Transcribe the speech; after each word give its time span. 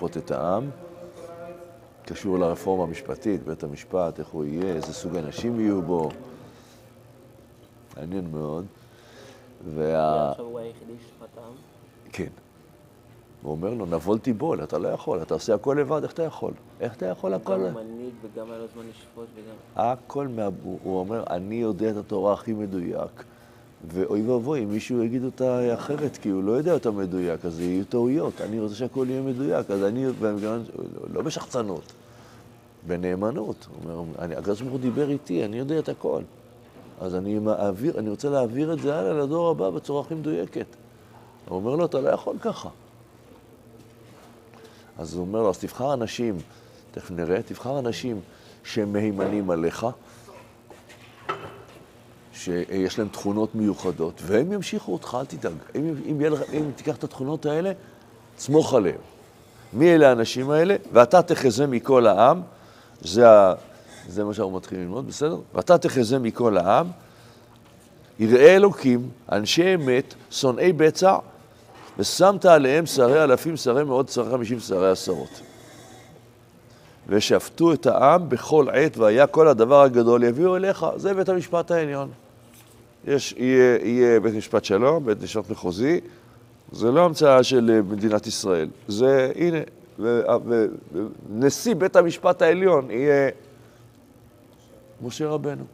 לשפוט 0.00 0.16
את 0.16 0.30
העם, 0.30 0.70
קשור 2.04 2.38
לרפורמה 2.38 2.84
המשפטית, 2.84 3.44
בית 3.44 3.62
המשפט, 3.62 4.18
איך 4.18 4.28
הוא 4.28 4.44
יהיה, 4.44 4.74
איזה 4.74 4.92
סוג 4.92 5.16
אנשים 5.16 5.60
יהיו 5.60 5.82
בו. 5.82 6.10
מעניין 7.96 8.30
מאוד. 8.32 8.64
וה... 9.74 10.32
הוא 10.38 10.58
היחידי? 10.58 10.92
כן. 12.12 12.28
הוא 13.42 13.52
אומר 13.52 13.74
לו, 13.74 13.86
נבול 13.86 14.18
תיבול, 14.18 14.64
אתה 14.64 14.78
לא 14.78 14.88
יכול, 14.88 15.22
אתה 15.22 15.34
עושה 15.34 15.54
הכל 15.54 15.76
לבד, 15.80 16.02
איך 16.02 16.12
אתה 16.12 16.22
יכול? 16.22 16.52
איך 16.80 16.96
אתה 16.96 17.06
יכול 17.06 17.34
הכל? 17.34 17.68
גם 17.68 17.74
מנהיג 17.74 18.14
וגם 18.22 18.50
היה 18.50 18.58
לו 18.58 18.66
זמן 18.74 18.82
לשפוט 18.90 19.26
וגם... 19.34 19.54
הכל, 19.76 20.28
מה... 20.28 20.48
הוא 20.62 21.00
אומר, 21.00 21.24
אני 21.30 21.54
יודע 21.54 21.90
את 21.90 21.96
התורה 21.96 22.32
הכי 22.32 22.52
מדויק, 22.52 23.24
ואוי 23.88 24.22
ואבוי 24.22 24.64
אם 24.64 24.70
מישהו 24.70 25.04
יגיד 25.04 25.24
אותה 25.24 25.74
אחרת, 25.74 26.16
כי 26.16 26.28
הוא 26.28 26.44
לא 26.44 26.52
יודע 26.52 26.72
אותה 26.74 26.90
מדויק, 26.90 27.44
אז 27.44 27.60
יהיו 27.60 27.84
טעויות. 27.84 28.40
אני 28.40 28.60
רוצה 28.60 28.74
שהכל 28.74 29.06
יהיה 29.08 29.22
מדויק, 29.22 29.70
אז 29.70 29.82
אני, 29.82 30.06
לא 31.12 31.22
בשחצנות, 31.22 31.92
בנאמנות. 32.86 33.66
הוא 33.84 33.92
אומר, 33.92 34.38
הקדוש 34.38 34.60
ברוך 34.60 34.72
הוא 34.72 34.80
דיבר 34.80 35.10
איתי, 35.10 35.44
אני 35.44 35.58
יודע 35.58 35.78
את 35.78 35.88
הכל. 35.88 36.22
אז 37.00 37.14
אני 37.14 37.38
מעביר, 37.38 37.98
אני 37.98 38.10
רוצה 38.10 38.30
להעביר 38.30 38.72
את 38.72 38.80
זה 38.80 38.98
הלאה 38.98 39.12
לדור 39.12 39.50
הבא 39.50 39.70
בצורה 39.70 40.00
הכי 40.00 40.14
מדויקת. 40.14 40.66
הוא 41.48 41.56
אומר 41.56 41.74
לו, 41.74 41.84
אתה 41.84 42.00
לא 42.00 42.08
יכול 42.08 42.36
ככה. 42.40 42.68
אז 44.98 45.14
הוא 45.14 45.20
אומר 45.20 45.42
לו, 45.42 45.50
אז 45.50 45.58
תבחר 45.58 45.94
אנשים, 45.94 46.38
תכף 46.90 47.10
נראה, 47.10 47.42
תבחר 47.42 47.78
אנשים 47.78 48.20
שהם 48.64 48.92
מהימנים 48.92 49.50
עליך, 49.50 49.86
שיש 52.44 52.98
להם 52.98 53.08
תכונות 53.08 53.54
מיוחדות, 53.54 54.22
והם 54.26 54.52
ימשיכו 54.52 54.92
אותך, 54.92 55.16
אל 55.20 55.24
תדאג. 55.24 55.52
אם, 55.74 55.94
אם, 56.06 56.20
אם, 56.20 56.34
אם 56.52 56.70
תיקח 56.76 56.96
את 56.96 57.04
התכונות 57.04 57.46
האלה, 57.46 57.72
סמוך 58.38 58.74
עליהם. 58.74 59.00
מי 59.72 59.94
אלה 59.94 60.08
האנשים 60.08 60.50
האלה? 60.50 60.76
ואתה 60.92 61.22
תחזה 61.22 61.66
מכל 61.66 62.06
העם, 62.06 62.42
זה, 63.00 63.30
ה, 63.30 63.54
זה 64.08 64.24
מה 64.24 64.34
שאנחנו 64.34 64.56
מתחילים 64.56 64.84
ללמוד, 64.84 65.06
בסדר? 65.06 65.36
ואתה 65.54 65.78
תחזה 65.78 66.18
מכל 66.18 66.56
העם, 66.56 66.86
יראי 68.18 68.56
אלוקים, 68.56 69.08
אנשי 69.32 69.74
אמת, 69.74 70.14
שונאי 70.30 70.72
בצע, 70.72 71.18
ושמת 71.98 72.44
עליהם 72.44 72.86
שרי 72.86 73.24
אלפים, 73.24 73.56
שרי 73.56 73.84
מאות, 73.84 74.08
שרי 74.08 74.30
חמישים, 74.30 74.60
שרי 74.60 74.90
עשרות. 74.90 75.40
ושפטו 77.08 77.72
את 77.72 77.86
העם 77.86 78.28
בכל 78.28 78.66
עת, 78.72 78.98
והיה 78.98 79.26
כל 79.26 79.48
הדבר 79.48 79.82
הגדול 79.82 80.24
יביאו 80.24 80.56
אליך. 80.56 80.86
זה 80.96 81.14
בית 81.14 81.28
המשפט 81.28 81.70
העליון. 81.70 82.10
יש, 83.06 83.34
יהיה, 83.38 83.78
יהיה 83.82 84.20
בית 84.20 84.34
משפט 84.34 84.64
שלום, 84.64 85.06
בית 85.06 85.22
משפט 85.22 85.50
מחוזי, 85.50 86.00
זה 86.72 86.90
לא 86.90 87.04
המצאה 87.04 87.42
של 87.42 87.82
מדינת 87.88 88.26
ישראל. 88.26 88.68
זה, 88.88 89.32
הנה, 89.34 89.58
ונשיא 91.28 91.74
בית 91.74 91.96
המשפט 91.96 92.42
העליון 92.42 92.90
יהיה 92.90 93.30
משה 95.02 95.28
רבנו. 95.28 95.64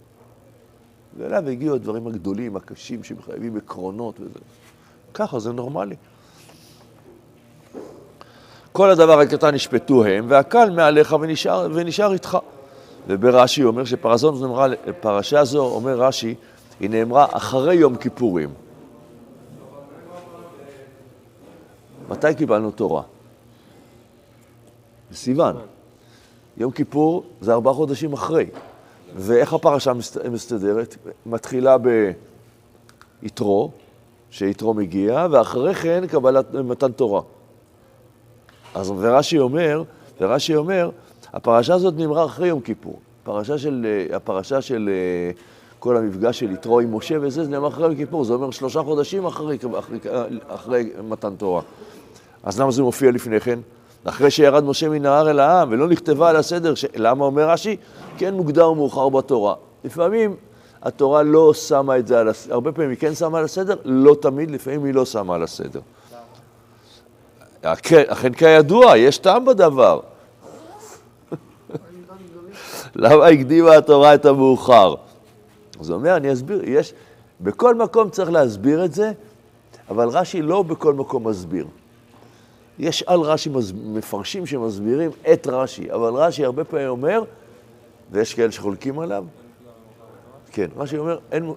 ואליו 1.19 1.48
הגיעו 1.48 1.74
הדברים 1.74 2.06
הגדולים, 2.06 2.56
הקשים, 2.56 3.04
שמחייבים 3.04 3.56
עקרונות 3.56 4.20
וזה. 4.20 4.38
ככה, 5.14 5.38
זה 5.38 5.52
נורמלי. 5.52 5.97
כל 8.72 8.91
הדבר 8.91 9.20
הקטן 9.20 9.54
נשפטו 9.54 10.04
הם, 10.04 10.24
והקל 10.28 10.70
מעליך 10.70 11.16
ונשאר, 11.20 11.69
ונשאר 11.74 12.12
איתך. 12.12 12.38
וברש"י 13.08 13.64
אומר 13.64 13.84
שפרשה 13.84 15.44
זו, 15.44 15.64
אומר 15.64 16.00
רש"י, 16.00 16.34
היא 16.80 16.91
נאמרה 16.91 17.27
אחרי 17.30 17.74
יום 17.74 17.96
כיפורים. 17.96 18.50
מתי 22.08 22.34
קיבלנו 22.34 22.70
תורה? 22.70 23.02
בסיוון. 25.10 25.56
יום 26.56 26.72
כיפור 26.72 27.24
זה 27.41 27.52
ארבעה 27.52 27.74
חודשים 27.74 28.12
אחרי. 28.12 28.47
ואיך 29.16 29.52
הפרשה 29.52 29.92
מסתדרת? 30.30 30.97
מתחילה 31.27 31.77
ביתרו, 33.22 33.70
שיתרו 34.31 34.75
מגיע, 34.75 35.26
ואחרי 35.31 35.75
כן 35.75 36.06
קבלת 36.06 36.54
מתן 36.54 36.92
תורה. 36.92 37.22
אז 38.75 38.92
ורש"י 38.97 39.38
אומר, 39.38 39.82
ורש"י 40.20 40.56
אומר, 40.56 40.91
הפרשה 41.32 41.75
הזאת 41.75 41.94
נאמרה 41.97 42.25
אחרי 42.25 42.48
יום 42.48 42.60
כיפור. 42.60 43.00
הפרשה 43.22 43.59
של, 43.59 43.86
הפרשה 44.12 44.62
של 44.62 44.91
כל 45.78 45.97
המפגש 45.97 46.38
של 46.38 46.50
יתרו 46.50 46.81
עם 46.81 46.97
משה 46.97 47.16
וזה, 47.20 47.44
זה 47.44 47.50
נאמר 47.50 47.69
אחרי 47.69 47.84
יום 47.84 47.94
כיפור, 47.94 48.25
זה 48.25 48.34
אומר 48.34 48.50
שלושה 48.50 48.82
חודשים 48.82 49.26
אחרי, 49.26 49.59
אחרי, 49.78 49.98
אחרי 50.48 50.91
מתן 51.09 51.37
תורה. 51.37 51.62
אז 52.42 52.60
למה 52.60 52.70
זה 52.70 52.82
מופיע 52.82 53.10
לפני 53.10 53.41
כן? 53.41 53.59
אחרי 54.04 54.31
שירד 54.31 54.65
משה 54.65 54.88
מן 54.88 55.06
ההר 55.06 55.31
אל 55.31 55.41
העם, 55.41 55.69
ולא 55.70 55.88
נכתבה 55.88 56.31
על 56.31 56.36
הסדר, 56.36 56.75
ש... 56.75 56.84
למה 56.97 57.25
אומר 57.25 57.50
רש"י? 57.50 57.76
כן 58.19 58.34
מוקדם 58.34 58.65
ומאוחר 58.65 59.09
בתורה. 59.09 59.54
לפעמים 59.84 60.36
התורה 60.82 61.22
לא 61.22 61.54
שמה 61.54 61.98
את 61.98 62.06
זה 62.06 62.20
על 62.20 62.28
הסדר, 62.28 62.54
הרבה 62.54 62.72
פעמים 62.72 62.91
היא 62.91 62.98
כן 62.98 63.15
שמה 63.15 63.38
על 63.38 63.44
הסדר, 63.44 63.76
לא 63.84 64.16
תמיד, 64.20 64.50
לפעמים 64.50 64.84
היא 64.84 64.94
לא 64.94 65.04
שמה 65.04 65.34
על 65.34 65.42
הסדר. 65.42 65.81
אכן 67.62 68.32
כידוע, 68.32 68.97
יש 68.97 69.19
טעם 69.19 69.44
בדבר. 69.44 70.00
למה 72.97 73.26
הקדימה 73.26 73.76
התורה 73.76 74.15
את 74.15 74.26
המאוחר? 74.26 74.94
אז 75.81 75.91
הוא 75.91 75.98
אומר, 75.98 76.16
אני 76.16 76.32
אסביר, 76.32 76.62
יש, 76.64 76.94
בכל 77.41 77.75
מקום 77.75 78.10
צריך 78.10 78.31
להסביר 78.31 78.84
את 78.84 78.92
זה, 78.92 79.12
אבל 79.88 80.09
רש"י 80.09 80.42
לא 80.42 80.62
בכל 80.62 80.94
מקום 80.94 81.28
מסביר. 81.28 81.66
יש 82.78 83.03
על 83.03 83.20
רש"י 83.20 83.50
מפרשים 83.84 84.47
שמסבירים 84.47 85.10
את 85.32 85.47
רש"י, 85.47 85.92
אבל 85.92 86.15
רש"י 86.15 86.44
הרבה 86.44 86.65
פעמים 86.65 86.88
אומר, 86.88 87.22
ויש 88.10 88.34
כאלה 88.34 88.53
שחולקים 88.53 88.98
עליו, 88.98 89.25
כן, 90.53 90.66
רש"י 90.76 90.98
אומר, 90.98 91.19
אין, 91.32 91.53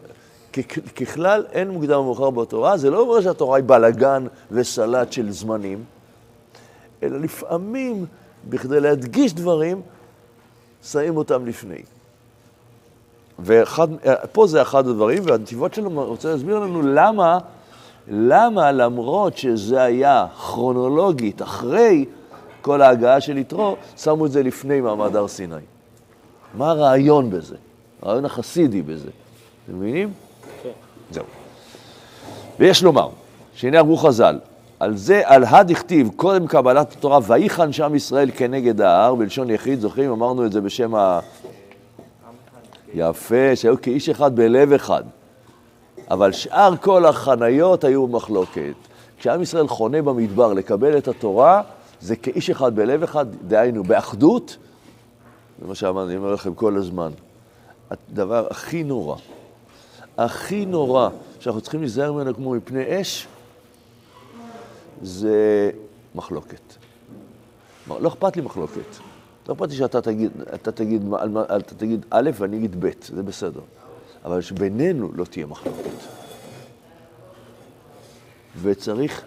ככלל 0.95 1.45
אין 1.51 1.69
מוקדם 1.69 1.99
ומאוחר 1.99 2.29
בתורה, 2.29 2.77
זה 2.77 2.89
לא 2.89 2.99
אומר 2.99 3.21
שהתורה 3.21 3.57
היא 3.57 3.65
בלאגן 3.67 4.25
וסלט 4.51 5.11
של 5.11 5.31
זמנים, 5.31 5.83
אלא 7.03 7.19
לפעמים, 7.19 8.05
בכדי 8.49 8.79
להדגיש 8.79 9.33
דברים, 9.33 9.81
שמים 10.83 11.17
אותם 11.17 11.45
לפני. 11.45 11.81
ופה 13.43 14.47
זה 14.47 14.61
אחד 14.61 14.87
הדברים, 14.87 15.23
והנתיבות 15.25 15.73
שלו 15.73 15.89
רוצה 16.05 16.31
להסביר 16.31 16.59
לנו 16.59 16.81
למה, 16.81 17.37
למה 18.07 18.71
למרות 18.71 19.37
שזה 19.37 19.81
היה 19.81 20.25
כרונולוגית 20.37 21.41
אחרי 21.41 22.05
כל 22.61 22.81
ההגעה 22.81 23.21
של 23.21 23.37
יתרו, 23.37 23.75
שמו 23.97 24.25
את 24.25 24.31
זה 24.31 24.43
לפני 24.43 24.81
מעמד 24.81 25.15
הר 25.15 25.27
סיני. 25.27 25.55
מה 26.53 26.69
הרעיון 26.71 27.29
בזה? 27.29 27.55
הרעיון 28.01 28.25
החסידי 28.25 28.81
בזה. 28.81 29.09
אתם 29.65 29.79
מבינים? 29.79 30.13
כן. 30.63 30.69
זהו. 31.11 31.23
ויש 32.59 32.83
לומר, 32.83 33.09
שהנה 33.53 33.79
אמרו 33.79 33.97
חז"ל, 33.97 34.39
על 34.79 34.97
זה, 34.97 35.21
על 35.25 35.43
הד 35.43 35.71
הכתיב, 35.71 36.09
קודם 36.15 36.47
קבלת 36.47 36.91
התורה, 36.91 37.19
ויחן 37.27 37.71
שם 37.71 37.95
ישראל 37.95 38.31
כנגד 38.35 38.81
ההר, 38.81 39.15
בלשון 39.15 39.49
יחיד, 39.49 39.79
זוכרים? 39.79 40.11
אמרנו 40.11 40.45
את 40.45 40.51
זה 40.51 40.61
בשם 40.61 40.95
ה... 40.95 41.19
יפה, 42.93 43.55
שהיו 43.55 43.81
כאיש 43.81 44.09
אחד 44.09 44.35
בלב 44.35 44.73
אחד. 44.73 45.03
אבל 46.11 46.31
שאר 46.31 46.77
כל 46.77 47.05
החניות 47.05 47.83
היו 47.83 48.07
במחלוקת. 48.07 48.73
כשעם 49.17 49.41
ישראל 49.41 49.67
חונה 49.67 50.01
במדבר 50.01 50.53
לקבל 50.53 50.97
את 50.97 51.07
התורה, 51.07 51.61
זה 52.01 52.15
כאיש 52.15 52.49
אחד 52.49 52.75
בלב 52.75 53.03
אחד, 53.03 53.25
דהיינו, 53.47 53.83
באחדות, 53.83 54.57
זה 55.61 55.67
מה 55.67 55.75
שאמרתי, 55.75 56.09
אני 56.09 56.17
אומר 56.17 56.33
לכם 56.33 56.53
כל 56.53 56.77
הזמן. 56.77 57.11
הדבר 57.91 58.47
הכי 58.49 58.83
נורא, 58.83 59.15
הכי 60.17 60.65
נורא, 60.65 61.09
שאנחנו 61.39 61.61
צריכים 61.61 61.79
להיזהר 61.79 62.11
ממנו 62.11 62.35
כמו 62.35 62.51
מפני 62.51 63.01
אש, 63.01 63.27
זה 65.01 65.71
מחלוקת. 66.15 66.61
לא 67.99 68.07
אכפת 68.07 68.35
לי 68.35 68.41
מחלוקת. 68.41 69.08
לא 69.49 69.53
אכפת 69.53 69.69
לי 69.69 69.75
שאתה 69.75 70.01
תגיד, 70.01 70.31
אתה 70.53 70.71
תגיד, 70.71 71.13
אתה 71.57 71.75
תגיד 71.75 72.05
א' 72.09 72.29
ואני 72.33 72.57
אגיד 72.57 72.85
ב', 72.85 72.89
זה 73.01 73.23
בסדר. 73.23 73.59
אבל 74.25 74.41
שבינינו 74.41 75.11
לא 75.15 75.25
תהיה 75.25 75.45
מחלוקת. 75.45 75.89
וצריך, 78.61 79.23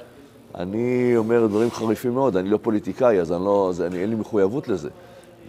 אני 0.55 1.13
אומר 1.17 1.47
דברים 1.47 1.71
חריפים 1.71 2.15
מאוד, 2.15 2.37
אני 2.37 2.49
לא 2.49 2.59
פוליטיקאי, 2.63 3.21
אז 3.21 3.33
אני 3.33 3.45
לא, 3.45 3.71
זה, 3.73 3.87
אני, 3.87 3.99
אין 3.99 4.11
לי 4.11 4.17
מחויבות 4.17 4.69
לזה. 4.69 4.89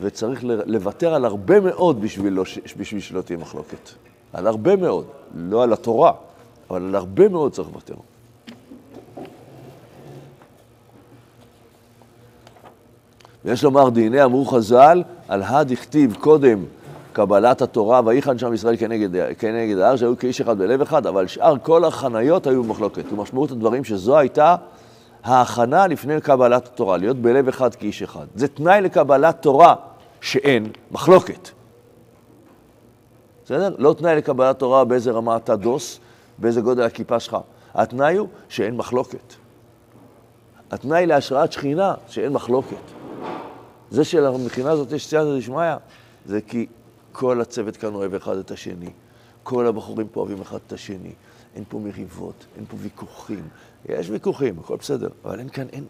וצריך 0.02 0.44
לוותר 0.44 1.14
על 1.14 1.26
הרבה 1.26 1.60
מאוד 1.60 2.02
בשביל, 2.02 2.34
לא, 2.34 2.44
בשביל 2.78 3.02
שלא 3.02 3.22
תהיה 3.22 3.38
מחלוקת. 3.38 3.90
על 4.34 4.48
הרבה 4.48 4.76
מאוד, 4.76 5.06
לא 5.36 5.64
על 5.64 5.74
התורה, 5.74 6.12
אבל 6.70 6.84
על 6.84 6.96
הרבה 6.96 7.30
מאוד 7.30 7.52
צריך 7.52 7.68
לוותר. 7.68 7.96
ויש 13.46 13.64
לומר, 13.64 13.90
דיני 13.90 14.24
אמרו 14.24 14.46
חז"ל, 14.46 15.04
על 15.28 15.44
הד 15.44 15.72
הכתיב 15.72 16.16
קודם 16.20 16.66
קבלת 17.14 17.62
התורה, 17.62 18.02
ויחן 18.06 18.38
שם 18.38 18.54
ישראל 18.54 18.78
כנגד, 18.78 19.36
כנגד 19.40 19.78
ההר, 19.78 19.96
שהיו 19.96 20.18
כאיש 20.18 20.42
אחד 20.42 20.58
בלב 20.58 20.82
אחד, 20.82 21.08
אבל 21.08 21.28
שאר 21.28 21.56
כל 21.62 21.86
החניות 21.86 22.48
היו 22.48 22.64
במחלוקת. 22.64 23.14
ומשמעות 23.14 23.52
הדברים 23.52 23.84
שזו 23.84 24.18
הייתה 24.18 24.56
ההכנה 25.24 25.88
לפני 25.88 26.22
קבלת 26.22 26.66
התורה, 26.66 26.98
להיות 26.98 27.18
בלב 27.18 27.48
אחד 27.48 27.76
כאיש 27.76 28.02
אחד. 28.02 28.26
זה 28.36 28.48
תנאי 28.48 28.82
לקבלת 28.82 29.42
תורה 29.42 29.76
שאין 30.22 30.68
מחלוקת. 30.92 31.50
בסדר? 33.46 33.76
לא 33.78 33.96
תנאי 33.98 34.16
לקבלת 34.16 34.60
תורה 34.60 34.86
באיזה 34.86 35.12
רמה 35.12 35.38
אתה 35.38 35.56
דוס, 35.56 36.00
באיזה 36.38 36.62
גודל 36.62 36.84
הכיפה 36.84 37.20
שלך. 37.20 37.38
התנאי 37.76 38.18
הוא 38.18 38.28
שאין 38.50 38.78
מחלוקת. 38.78 39.34
התנאי 40.72 41.06
להשראת 41.06 41.52
שכינה, 41.52 41.94
שאין 42.08 42.34
מחלוקת. 42.34 43.03
זה 43.94 44.04
שלמכינה 44.04 44.72
הזאת 44.72 44.92
יש 44.92 45.08
סייעתא 45.08 45.38
דשמיא, 45.38 45.76
זה 46.26 46.42
כי 46.42 46.66
כל 47.12 47.42
הצוות 47.42 47.78
כאן 47.78 47.96
אוהב 47.96 48.14
אחד 48.14 48.38
את 48.38 48.52
השני. 48.52 48.90
כל 49.44 49.68
הבחורים 49.68 50.08
פה 50.08 50.20
אוהבים 50.20 50.42
אחד 50.42 50.58
את 50.68 50.74
השני. 50.74 51.12
אין 51.56 51.64
פה 51.70 51.80
מריבות, 51.80 52.46
אין 52.58 52.66
פה 52.66 52.78
ויכוחים. 52.80 53.48
יש 53.90 54.10
ויכוחים, 54.10 54.60
הכל 54.60 54.76
בסדר, 54.76 55.10
אבל 55.26 55.40
אין 55.40 55.50
כאן, 55.50 55.68
אין, 55.74 55.86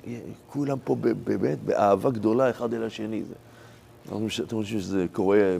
כולם 0.47 0.77
פה 0.83 0.95
באמת 1.23 1.57
באהבה 1.65 2.09
גדולה 2.09 2.49
אחד 2.49 2.73
אל 2.73 2.83
השני. 2.83 3.23
זה. 3.23 3.33
אתם 4.43 4.55
חושבים 4.55 4.79
שזה 4.79 5.05
קורה 5.11 5.57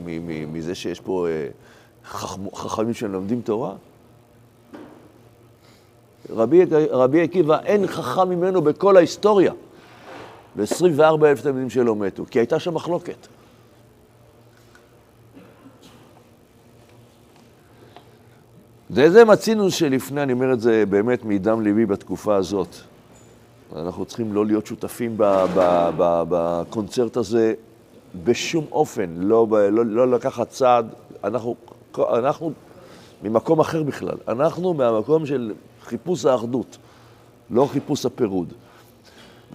מזה 0.48 0.76
שיש 0.76 1.00
פה 1.00 1.28
אה, 1.28 1.48
חכמים 2.56 2.94
שלומדים 2.94 3.42
תורה? 3.42 3.76
רבי, 6.30 6.66
רבי 6.90 7.22
עקיבא, 7.22 7.60
אין 7.60 7.88
חכם 7.88 8.30
ממנו 8.30 8.62
בכל 8.62 8.98
ההיסטוריה. 8.98 9.54
ו-24 10.58 11.26
אלף 11.26 11.42
תלמידים 11.42 11.70
שלו 11.70 11.96
מתו, 11.96 12.26
כי 12.32 12.40
הייתה 12.40 12.60
שם 12.60 12.74
מחלוקת. 12.74 13.28
וזה 18.92 19.26
מצינו 19.26 19.72
שלפני, 19.72 20.24
אני 20.24 20.34
אומר 20.34 20.54
את 20.54 20.62
זה 20.62 20.84
באמת 20.90 21.26
מדם 21.26 21.62
ליבי 21.62 21.86
בתקופה 21.86 22.36
הזאת. 22.36 22.76
אנחנו 23.76 24.06
צריכים 24.06 24.34
לא 24.34 24.46
להיות 24.46 24.66
שותפים 24.66 25.16
בקונצרט 26.28 27.18
הזה 27.18 27.54
בשום 28.24 28.66
אופן, 28.72 29.10
לא, 29.18 29.48
לא, 29.72 29.86
לא 29.86 30.12
לקחת 30.12 30.50
צעד, 30.50 30.94
אנחנו, 31.24 31.56
אנחנו 31.98 32.52
ממקום 33.24 33.60
אחר 33.60 33.84
בכלל, 33.84 34.18
אנחנו 34.28 34.74
מהמקום 34.74 35.26
של 35.26 35.54
חיפוש 35.84 36.26
האחדות, 36.26 36.78
לא 37.50 37.68
חיפוש 37.72 38.06
הפירוד. 38.06 38.54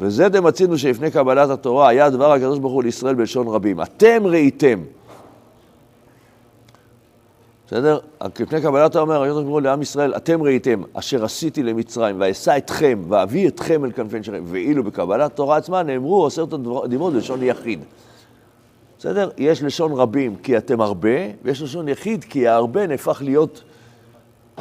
וזה 0.00 0.28
דמצינו 0.28 0.78
שלפני 0.78 1.10
קבלת 1.10 1.50
התורה 1.50 1.88
היה 1.88 2.10
דבר 2.10 2.32
הקדוש 2.32 2.58
ברוך 2.58 2.72
הוא 2.72 2.82
לישראל 2.82 3.14
בלשון 3.14 3.48
רבים. 3.48 3.82
אתם 3.82 4.26
ראיתם. 4.26 4.82
בסדר? 7.66 7.98
לפני 8.40 8.60
קבלת 8.62 8.90
התורה 8.90 9.02
אומר 9.02 9.22
הקדוש 9.22 9.42
ברוך 9.42 9.54
הוא 9.54 9.60
לעם 9.60 9.82
ישראל, 9.82 10.16
אתם 10.16 10.42
ראיתם 10.42 10.82
אשר 10.94 11.24
עשיתי 11.24 11.62
למצרים 11.62 12.16
ואשא 12.18 12.56
אתכם 12.56 13.02
ואביא 13.08 13.48
אתכם 13.48 13.84
אל 13.84 13.92
כנפי 13.92 14.22
שלכם. 14.22 14.42
ואילו 14.46 14.84
בקבלת 14.84 15.32
התורה 15.32 15.56
עצמה 15.56 15.82
נאמרו 15.82 16.26
עשרת 16.26 16.52
הדיברות 16.52 17.12
בלשון 17.12 17.42
יחיד. 17.42 17.80
בסדר? 18.98 19.30
יש 19.38 19.62
לשון 19.62 19.92
רבים 19.92 20.36
כי 20.36 20.58
אתם 20.58 20.80
הרבה, 20.80 21.18
ויש 21.42 21.62
לשון 21.62 21.88
יחיד 21.88 22.24
כי 22.24 22.48
ההרבה 22.48 22.86
נהפך 22.86 23.22
להיות, 23.24 23.62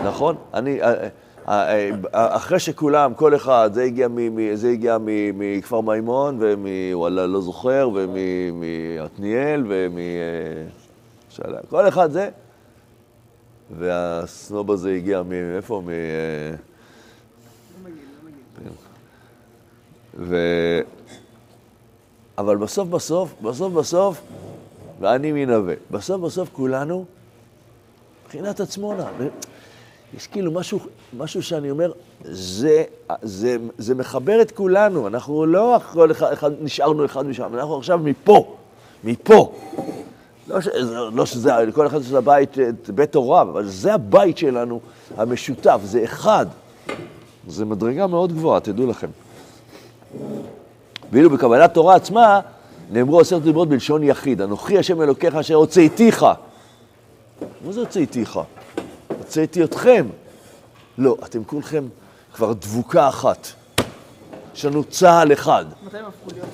נכון? 0.03 0.35
אני... 0.53 0.79
אחרי 2.11 2.59
שכולם, 2.59 3.13
כל 3.13 3.35
אחד, 3.35 3.69
זה 3.73 3.83
הגיע, 3.83 4.07
מ, 4.07 4.55
זה 4.55 4.69
הגיע 4.69 4.97
מכפר 5.33 5.81
מימון, 5.81 6.37
ומוואלה, 6.39 7.27
לא 7.27 7.41
זוכר, 7.41 7.89
ומעתניאל, 7.93 9.63
ומ... 9.67 9.97
כל 11.69 11.87
אחד 11.87 12.11
זה, 12.11 12.29
והסנוב 13.77 14.71
הזה 14.71 14.91
הגיע 14.91 15.23
מאיפה? 15.23 15.81
מ... 15.85 15.89
ו... 20.19 20.35
אבל 22.37 22.57
בסוף 22.57 22.87
בסוף, 22.87 23.33
בסוף 23.41 23.73
בסוף, 23.73 24.21
ואני 24.99 25.31
מנווה, 25.31 25.73
בסוף 25.91 26.21
בסוף 26.21 26.49
כולנו 26.53 27.05
מבחינת 28.23 28.59
עצמונה. 28.59 29.05
יש 30.15 30.27
כאילו 30.27 30.51
משהו, 30.51 30.79
משהו 31.17 31.43
שאני 31.43 31.71
אומר, 31.71 31.91
זה, 32.23 32.83
זה, 33.21 33.57
זה 33.77 33.95
מחבר 33.95 34.41
את 34.41 34.51
כולנו, 34.51 35.07
אנחנו 35.07 35.45
לא 35.45 35.79
כל 35.91 36.11
אחד, 36.11 36.31
אחד, 36.31 36.51
נשארנו 36.61 37.05
אחד 37.05 37.25
משם, 37.25 37.53
אנחנו 37.53 37.77
עכשיו 37.77 37.97
מפה, 37.97 38.55
מפה. 39.03 39.53
לא, 40.47 40.61
ש, 40.61 40.67
לא 41.13 41.25
שזה, 41.25 41.51
כל 41.73 41.87
אחד 41.87 41.99
לבית, 42.11 42.59
את 42.59 42.89
בית 42.89 43.15
הוריו, 43.15 43.47
אבל 43.51 43.65
זה 43.65 43.93
הבית 43.93 44.37
שלנו, 44.37 44.79
המשותף, 45.17 45.79
זה 45.83 46.03
אחד. 46.03 46.45
זו 47.47 47.65
מדרגה 47.65 48.07
מאוד 48.07 48.33
גבוהה, 48.33 48.59
תדעו 48.59 48.87
לכם. 48.87 49.07
ואילו 51.11 51.29
בקבלת 51.29 51.73
תורה 51.73 51.95
עצמה, 51.95 52.39
נאמרו 52.91 53.19
עשרת 53.19 53.41
דיברות 53.41 53.69
בלשון 53.69 54.03
יחיד, 54.03 54.41
אנוכי 54.41 54.77
השם 54.77 55.01
אלוקיך 55.01 55.35
אשר 55.35 55.55
הוצאתיך. 55.55 56.25
מה 57.65 57.71
זה 57.71 57.79
הוצאתיך? 57.79 58.39
הוצאתי 59.27 59.63
אתכם. 59.63 60.07
לא, 60.97 61.17
אתם 61.25 61.43
כולכם 61.43 61.87
כבר 62.33 62.53
דבוקה 62.53 63.09
אחת. 63.09 63.47
יש 64.55 64.65
לנו 64.65 64.83
צה"ל 64.83 65.33
אחד. 65.33 65.65
מתי 65.85 65.97
הם 65.97 66.05
הפכו 66.05 66.29
להיות 66.33 66.47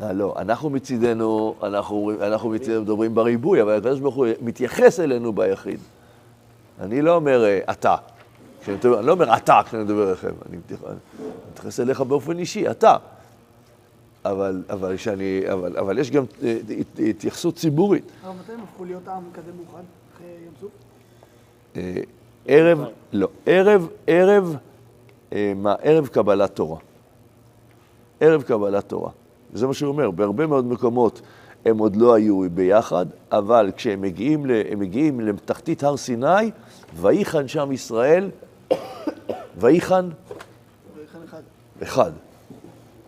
אה, 0.00 0.12
לא, 0.12 0.34
אנחנו 0.38 0.70
מצידנו, 0.70 1.54
אנחנו, 1.62 2.12
אנחנו 2.20 2.48
מצידנו 2.48 2.82
מדברים 2.82 3.14
בריבוי, 3.14 3.62
אבל 3.62 3.76
הקדוש 3.76 4.00
ברוך 4.00 4.14
הוא 4.14 4.26
מתייחס 4.40 5.00
אלינו 5.00 5.32
ביחיד. 5.32 5.80
אני 6.80 7.02
לא 7.02 7.14
אומר 7.16 7.44
אה, 7.44 7.60
אתה, 7.70 7.96
אני 8.68 8.76
לא 9.06 9.12
אומר 9.12 9.36
אתה 9.36 9.60
כשאני 9.66 9.82
מדבר 9.82 10.08
אליכם, 10.08 10.32
אני 10.48 10.56
מתייחס 11.50 11.80
אליך 11.80 12.00
באופן 12.00 12.38
אישי, 12.38 12.70
אתה. 12.70 12.96
אבל, 14.24 14.62
אבל, 14.70 14.96
שאני, 14.96 15.40
אבל, 15.52 15.76
אבל 15.76 15.98
יש 15.98 16.10
גם 16.10 16.24
אה, 16.42 16.58
התייחסות 17.08 17.56
ציבורית. 17.56 18.04
אבל 18.24 18.32
מתי 18.42 18.52
הם 18.52 18.60
הפכו 18.60 18.84
להיות 18.84 19.08
עם 19.08 19.22
כזה 19.34 19.50
מאוחד 19.56 19.82
אחרי 20.14 20.26
ים 20.46 20.52
סוף? 20.60 20.70
אה, 21.76 22.00
ערב, 22.46 22.84
לא, 23.12 23.28
ערב, 23.46 23.88
ערב, 24.06 24.56
אה, 25.32 25.52
מה, 25.56 25.74
ערב 25.82 26.06
קבלת 26.06 26.56
תורה. 26.56 26.78
ערב 28.20 28.42
קבלת 28.42 28.88
תורה. 28.88 29.10
זה 29.54 29.66
מה 29.66 29.74
שהוא 29.74 29.88
אומר, 29.88 30.10
בהרבה 30.10 30.46
מאוד 30.46 30.64
מקומות 30.64 31.20
הם 31.64 31.78
עוד 31.78 31.96
לא 31.96 32.14
היו 32.14 32.40
ביחד, 32.54 33.06
אבל 33.32 33.70
כשהם 33.76 34.00
מגיעים, 34.00 34.46
הם 34.70 34.78
מגיעים 34.78 35.20
לתחתית 35.20 35.82
הר 35.82 35.96
סיני, 35.96 36.50
ויחן 36.96 37.48
שם 37.48 37.72
ישראל, 37.72 38.30
ויחן? 39.60 40.08
ויחן 40.96 41.18
אחד. 41.24 41.42
אחד. 41.82 42.12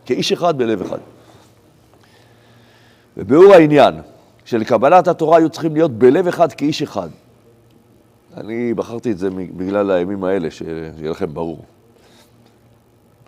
כאיש 0.07 0.33
אחד 0.33 0.59
בלב 0.59 0.83
אחד. 0.83 0.99
וביאור 3.17 3.55
העניין, 3.55 3.95
שלקבלת 4.45 5.09
התורה 5.09 5.39
היו 5.39 5.51
צריכים 5.51 5.75
להיות 5.75 5.91
בלב 5.91 6.27
אחד 6.27 6.53
כאיש 6.53 6.83
אחד. 6.83 7.09
אני 8.37 8.75
בחרתי 8.75 9.11
את 9.11 9.19
זה 9.19 9.31
בגלל 9.31 9.91
הימים 9.91 10.25
האלה, 10.25 10.51
שיהיה 10.51 11.11
לכם 11.11 11.35
ברור. 11.35 11.65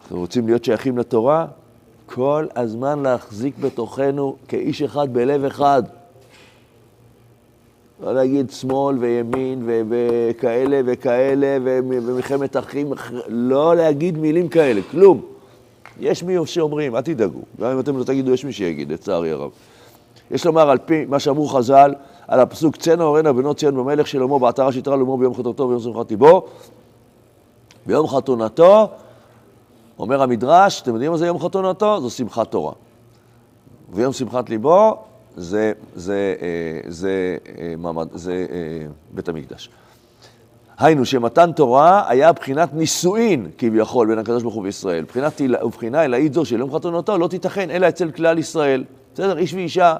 אנחנו 0.02 0.20
רוצים 0.20 0.46
להיות 0.46 0.64
שייכים 0.64 0.98
לתורה, 0.98 1.46
כל 2.06 2.46
הזמן 2.56 2.98
להחזיק 3.02 3.58
בתוכנו 3.58 4.36
כאיש 4.48 4.82
אחד 4.82 5.12
בלב 5.12 5.44
אחד. 5.44 5.82
לא 8.02 8.14
להגיד 8.14 8.50
שמאל 8.50 8.98
וימין 8.98 9.62
וכאלה 9.88 10.80
וכאלה 10.86 11.58
ומלחמת 11.64 12.56
אחים, 12.56 12.92
לא 13.28 13.76
להגיד 13.76 14.18
מילים 14.18 14.48
כאלה, 14.48 14.80
כלום. 14.90 15.37
יש 15.98 16.22
מי 16.22 16.46
שאומרים, 16.46 16.96
אל 16.96 17.00
תדאגו, 17.00 17.40
גם 17.60 17.70
אם 17.70 17.80
אתם 17.80 17.98
לא 17.98 18.04
תגידו, 18.04 18.32
יש 18.32 18.44
מי 18.44 18.52
שיגיד, 18.52 18.92
לצערי 18.92 19.30
הרב. 19.30 19.50
יש 20.30 20.46
לומר, 20.46 20.70
על 20.70 20.78
פי 20.78 21.04
מה 21.04 21.18
שאמרו 21.18 21.48
חז"ל, 21.48 21.94
על 22.28 22.40
הפסוק 22.40 22.76
צאנה 22.76 23.04
אורנה 23.04 23.32
בנות 23.32 23.56
ציון 23.56 23.76
במלך 23.76 24.06
שלמה 24.06 24.38
בעטרה 24.38 24.72
שיתרה 24.72 24.96
לאמור 24.96 25.18
ביום 25.18 25.34
חתונתו 25.34 25.62
וביום 25.62 25.80
שמחת 25.80 26.10
ליבו. 26.10 26.46
ביום 27.86 28.08
חתונתו, 28.08 28.88
אומר 29.98 30.22
המדרש, 30.22 30.82
אתם 30.82 30.92
יודעים 30.92 31.10
מה 31.10 31.18
זה 31.18 31.26
יום 31.26 31.38
חתונתו? 31.38 32.00
זו 32.00 32.10
שמחת 32.10 32.50
תורה. 32.50 32.72
ויום 33.92 34.12
שמחת 34.12 34.50
ליבו 34.50 34.96
זה, 35.36 35.72
זה, 35.94 35.94
זה, 35.94 36.34
אה, 36.42 36.90
זה, 36.90 37.36
אה, 37.58 37.74
מעמד, 37.78 38.08
זה 38.12 38.46
אה, 38.50 38.86
בית 39.10 39.28
המקדש. 39.28 39.70
היינו 40.78 41.04
שמתן 41.04 41.52
תורה 41.52 42.04
היה 42.08 42.32
בחינת 42.32 42.74
נישואין 42.74 43.50
כביכול 43.58 44.06
בין 44.08 44.18
הקדוש 44.18 44.42
ברוך 44.42 44.54
הוא 44.54 44.62
וישראל. 44.62 45.04
בחינת 45.04 45.40
ובחינה 45.64 46.04
אלאית 46.04 46.34
זו 46.34 46.44
של 46.44 46.58
יום 46.58 46.74
חתונתו 46.74 47.18
לא 47.18 47.28
תיתכן 47.28 47.70
אלא 47.70 47.88
אצל 47.88 48.10
כלל 48.10 48.38
ישראל. 48.38 48.84
בסדר? 49.14 49.38
איש 49.38 49.54
ואישה. 49.54 49.96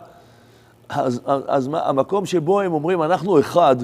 אז, 0.89 1.21
אז, 1.27 1.43
אז 1.47 1.71
המקום 1.73 2.27
שבו 2.27 2.61
הם 2.61 2.73
אומרים 2.73 3.03
אנחנו 3.03 3.41
אחד, 3.41 3.77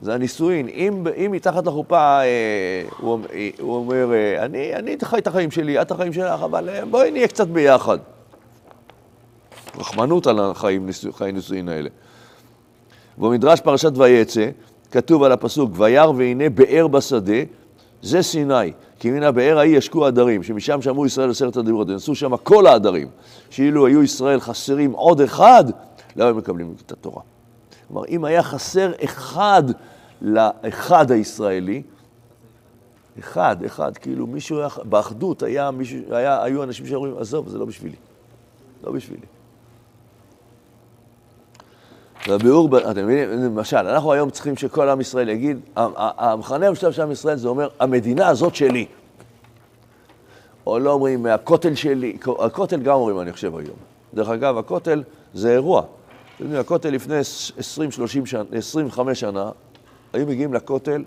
זה 0.00 0.14
הנישואין. 0.14 0.68
אם, 0.68 1.04
אם 1.16 1.30
מתחת 1.32 1.66
לחופה 1.66 2.20
אה, 2.20 2.84
הוא, 2.98 3.18
הוא 3.60 3.76
אומר, 3.76 4.12
אה, 4.12 4.44
אני, 4.44 4.74
אני 4.74 4.96
חי 5.02 5.18
את 5.18 5.26
החיים 5.26 5.50
שלי, 5.50 5.80
את 5.80 5.90
החיים 5.90 6.12
שלך, 6.12 6.42
אבל 6.42 6.68
אה, 6.68 6.84
בואי 6.84 7.10
נהיה 7.10 7.28
קצת 7.28 7.46
ביחד. 7.46 7.98
רחמנות 9.78 10.26
על 10.26 10.40
החיים 10.40 10.86
נישואין 11.32 11.68
האלה. 11.68 11.88
במדרש 13.18 13.60
פרשת 13.60 13.92
ויצא, 13.96 14.48
כתוב 14.90 15.22
על 15.22 15.32
הפסוק, 15.32 15.70
וירא 15.76 16.06
והנה 16.06 16.50
באר 16.50 16.86
בשדה, 16.86 17.42
זה 18.02 18.22
סיני. 18.22 18.72
כי 18.98 19.10
מן 19.10 19.22
הבאר 19.22 19.58
ההיא 19.58 19.76
ישקו 19.76 20.06
עדרים, 20.06 20.42
שמשם 20.42 20.82
שמעו 20.82 21.06
ישראל 21.06 21.30
עשרת 21.30 21.56
הדיברות, 21.56 21.88
ונסו 21.88 22.14
שם 22.14 22.36
כל 22.36 22.66
העדרים. 22.66 23.08
שאילו 23.50 23.86
היו 23.86 24.02
ישראל 24.02 24.40
חסרים 24.40 24.92
עוד 24.92 25.20
אחד, 25.20 25.64
לא 26.16 26.24
היו 26.24 26.34
מקבלים 26.34 26.74
את 26.86 26.92
התורה. 26.92 27.22
כלומר, 27.88 28.02
אם 28.08 28.24
היה 28.24 28.42
חסר 28.42 28.92
אחד 29.04 29.62
לאחד 30.22 31.10
הישראלי, 31.10 31.82
אחד, 33.18 33.56
אחד, 33.66 33.96
כאילו 33.96 34.26
מישהו 34.26 34.58
היה, 34.58 34.68
באחדות 34.84 35.42
היה 35.42 35.70
מישהו, 35.70 35.98
היה, 36.10 36.42
היו 36.42 36.62
אנשים 36.62 36.86
שאומרים, 36.86 37.14
עזוב, 37.18 37.48
זה 37.48 37.58
לא 37.58 37.64
בשבילי. 37.64 37.96
לא 38.84 38.92
בשבילי. 38.92 39.26
והביאור, 42.28 42.78
אתם 42.90 43.04
מבינים, 43.04 43.30
למשל, 43.30 43.76
אנחנו 43.76 44.12
היום 44.12 44.30
צריכים 44.30 44.56
שכל 44.56 44.88
עם 44.88 45.00
ישראל 45.00 45.28
יגיד, 45.28 45.60
המחנה 45.76 46.66
המשותף 46.66 46.90
של 46.90 47.02
עם 47.02 47.12
ישראל 47.12 47.36
זה 47.36 47.48
אומר, 47.48 47.68
המדינה 47.80 48.28
הזאת 48.28 48.54
שלי. 48.54 48.86
או 50.66 50.78
לא 50.78 50.92
אומרים, 50.92 51.26
הכותל 51.26 51.74
שלי, 51.74 52.16
הכותל 52.38 52.80
גם 52.80 52.94
אומרים, 52.94 53.20
אני 53.20 53.32
חושב 53.32 53.56
היום. 53.56 53.76
דרך 54.14 54.28
אגב, 54.28 54.58
הכותל 54.58 55.02
זה 55.34 55.52
אירוע. 55.52 55.82
אתם 56.36 56.44
יודעים, 56.44 56.60
הכותל 56.60 56.90
לפני 56.90 57.20
20-30 58.24 58.26
שנה, 58.26 58.42
25 58.52 59.20
שנה, 59.20 59.50
היו 60.12 60.26
מגיעים 60.26 60.54
לכותל 60.54 61.04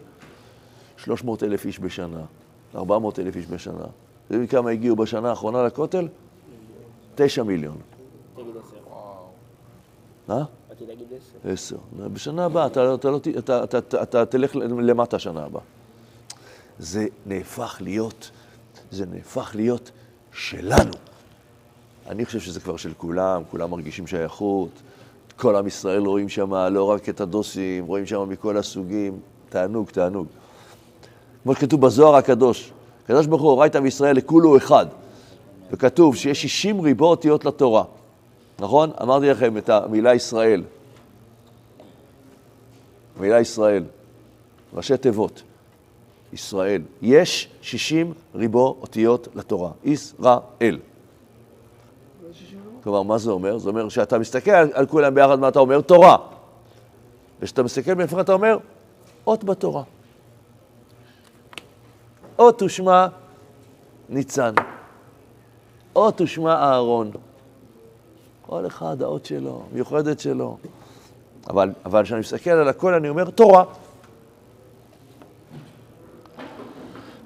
300 0.97 1.43
אלף 1.43 1.65
איש 1.65 1.79
בשנה, 1.79 2.21
400 2.75 3.19
אלף 3.19 3.35
איש 3.35 3.45
בשנה. 3.47 3.73
אתם 3.73 4.33
יודעים 4.33 4.47
כמה 4.47 4.69
הגיעו 4.69 4.95
בשנה 4.95 5.29
האחרונה 5.29 5.63
לכותל? 5.63 6.07
9 7.15 7.43
מיליון. 7.43 7.77
אה? 10.29 10.43
רציתי 10.81 11.03
להגיד 11.03 11.07
עשר. 11.43 11.51
עשר. 11.51 12.07
בשנה 12.13 12.45
הבאה, 12.45 12.65
אתה, 12.65 12.93
אתה, 12.93 13.09
לא, 13.09 13.19
אתה, 13.37 13.63
אתה, 13.63 13.77
אתה, 13.77 14.03
אתה 14.03 14.25
תלך 14.25 14.55
למטה 14.55 15.19
שנה 15.19 15.45
הבאה. 15.45 15.61
זה 16.79 17.07
נהפך 17.25 17.77
להיות, 17.81 18.31
זה 18.91 19.05
נהפך 19.05 19.51
להיות 19.55 19.91
שלנו. 20.33 20.91
אני 22.09 22.25
חושב 22.25 22.39
שזה 22.39 22.59
כבר 22.59 22.77
של 22.77 22.93
כולם, 22.97 23.41
כולם 23.51 23.71
מרגישים 23.71 24.07
שייכות. 24.07 24.69
כל 25.35 25.55
עם 25.55 25.67
ישראל 25.67 26.05
רואים 26.05 26.29
שם 26.29 26.53
לא 26.53 26.83
רק 26.83 27.09
את 27.09 27.21
הדוסים, 27.21 27.85
רואים 27.85 28.05
שם 28.05 28.29
מכל 28.29 28.57
הסוגים. 28.57 29.19
תענוג, 29.49 29.89
תענוג. 29.89 30.27
כמו 31.43 31.55
שכתוב 31.55 31.81
בזוהר 31.81 32.15
הקדוש, 32.15 32.71
הקדוש 33.03 33.27
ברוך 33.27 33.41
הוא 33.41 33.63
עם 33.75 33.85
ישראל 33.85 34.17
לכולו 34.17 34.57
אחד. 34.57 34.85
וכתוב 35.71 36.15
שיש 36.15 36.41
60 36.41 36.81
ריבו 36.81 37.05
אותיות 37.05 37.45
לתורה. 37.45 37.83
נכון? 38.61 38.91
אמרתי 39.01 39.29
לכם 39.29 39.57
את 39.57 39.69
המילה 39.69 40.13
ישראל. 40.13 40.63
המילה 43.17 43.39
ישראל, 43.39 43.83
ראשי 44.73 44.97
תיבות, 44.97 45.43
ישראל. 46.33 46.81
יש 47.01 47.49
60 47.61 48.13
ריבו 48.35 48.77
אותיות 48.81 49.27
לתורה, 49.35 49.71
ישראל. 49.83 50.79
כלומר, 52.83 53.03
מה 53.03 53.17
זה 53.17 53.31
אומר? 53.31 53.57
זה 53.57 53.69
אומר 53.69 53.89
שאתה 53.89 54.19
מסתכל 54.19 54.51
על, 54.51 54.85
כולם 54.85 55.15
ביחד, 55.15 55.39
מה 55.39 55.47
אתה 55.47 55.59
אומר? 55.59 55.81
תורה. 55.81 56.17
וכשאתה 57.39 57.63
מסתכל 57.63 57.93
בנפרד 57.93 58.19
אתה 58.19 58.33
אומר, 58.33 58.57
אות 59.27 59.43
בתורה. 59.43 59.83
אות 62.39 62.61
ושמה 62.61 63.07
ניצן. 64.09 64.53
אות 65.95 66.21
ושמה 66.21 66.53
אהרון. 66.53 67.11
כל 68.51 68.67
אחד, 68.67 69.01
האות 69.01 69.25
שלו, 69.25 69.61
מיוחדת 69.73 70.19
שלו. 70.19 70.57
אבל, 71.49 71.69
אבל 71.85 72.03
כשאני 72.03 72.19
מסתכל 72.19 72.49
על 72.49 72.67
הכל, 72.67 72.93
אני 72.93 73.09
אומר, 73.09 73.29
תורה. 73.29 73.63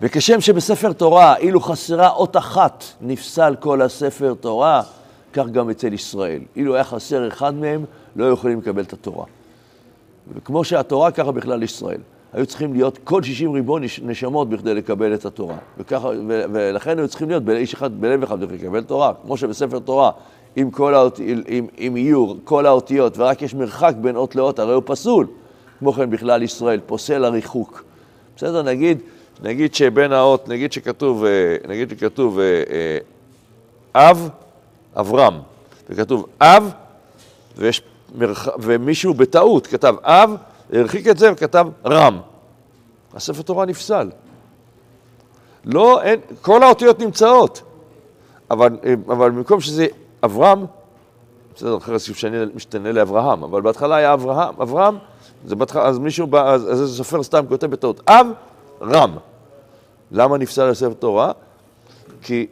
וכשם 0.01 0.41
שבספר 0.41 0.93
תורה, 0.93 1.37
אילו 1.37 1.59
חסרה 1.61 2.09
אות 2.09 2.37
אחת, 2.37 2.83
נפסל 3.01 3.55
כל 3.59 3.81
הספר 3.81 4.33
תורה, 4.39 4.81
כך 5.33 5.47
גם 5.47 5.69
אצל 5.69 5.93
ישראל. 5.93 6.41
אילו 6.55 6.75
היה 6.75 6.83
חסר 6.83 7.27
אחד 7.27 7.53
מהם, 7.53 7.85
לא 8.15 8.25
יכולים 8.25 8.59
לקבל 8.59 8.83
את 8.83 8.93
התורה. 8.93 9.25
וכמו 10.35 10.63
שהתורה, 10.63 11.11
ככה 11.11 11.31
בכלל 11.31 11.63
ישראל. 11.63 11.99
היו 12.33 12.45
צריכים 12.45 12.73
להיות 12.73 12.97
כל 13.03 13.23
60 13.23 13.51
ריבון 13.53 13.83
נש- 13.83 13.99
נשמות 13.99 14.49
בכדי 14.49 14.73
לקבל 14.73 15.13
את 15.13 15.25
התורה. 15.25 15.57
וככה, 15.77 16.07
ו- 16.07 16.43
ולכן 16.53 16.99
היו 16.99 17.07
צריכים 17.07 17.29
להיות 17.29 17.43
בלב 17.99 18.23
אחד 18.23 18.39
בכדי 18.41 18.57
לקבל 18.57 18.83
תורה. 18.83 19.13
כמו 19.23 19.37
שבספר 19.37 19.79
תורה, 19.79 20.11
אם, 20.57 20.71
כל 20.71 20.95
האות, 20.95 21.19
אם, 21.19 21.67
אם 21.77 21.97
יהיו 21.97 22.33
כל 22.43 22.65
האותיות 22.65 23.17
ורק 23.17 23.41
יש 23.41 23.53
מרחק 23.53 23.93
בין 24.01 24.15
אות 24.15 24.35
לאות, 24.35 24.59
הרי 24.59 24.73
הוא 24.73 24.83
פסול. 24.85 25.27
כמו 25.79 25.93
כן 25.93 26.09
בכלל 26.09 26.43
ישראל, 26.43 26.79
פוסל 26.85 27.25
הריחוק. 27.25 27.83
בסדר, 28.37 28.61
נגיד, 28.61 28.99
נגיד 29.43 29.75
שבין 29.75 30.11
האות, 30.11 30.49
נגיד 30.49 30.73
שכתוב, 30.73 31.25
אה, 31.25 31.55
נגיד 31.67 31.89
שכתוב 31.89 32.39
אה, 32.39 32.63
אה, 32.69 34.09
אב, 34.09 34.29
אברהם, 34.95 35.33
וכתוב 35.89 36.25
אב, 36.41 36.71
ויש 37.57 37.81
מרח... 38.15 38.47
ומישהו 38.59 39.13
בטעות 39.13 39.67
כתב 39.67 39.95
אב, 40.03 40.35
הרחיק 40.73 41.07
את 41.07 41.17
זה 41.17 41.31
וכתב 41.31 41.67
רם. 41.85 42.19
הספר 43.13 43.41
תורה 43.41 43.65
נפסל. 43.65 44.09
לא, 45.65 46.01
אין, 46.01 46.19
כל 46.41 46.63
האותיות 46.63 46.99
נמצאות, 46.99 47.61
אבל, 48.51 48.77
אבל 49.07 49.31
במקום 49.31 49.61
שזה 49.61 49.87
אברהם, 50.25 50.65
בסדר, 51.55 51.77
אחרי 51.77 51.99
זה 51.99 52.47
משתנה, 52.55 52.91
לאברהם, 52.91 53.43
אבל 53.43 53.61
בהתחלה 53.61 53.95
היה 53.95 54.13
אברהם, 54.13 54.61
אברהם, 54.61 54.97
זה 55.45 55.55
בהתחלה, 55.55 55.87
אז 55.87 55.99
מישהו, 55.99 56.27
בא, 56.27 56.53
אז, 56.53 56.69
איזה 56.69 56.87
סופר 56.87 57.23
סתם 57.23 57.45
כותב 57.49 57.67
בטעות, 57.67 58.09
אב, 58.09 58.27
רם. 58.81 59.17
למה 60.11 60.37
נפסל 60.37 60.69
הספר 60.69 60.93
תורה? 60.93 61.31
כי, 62.21 62.47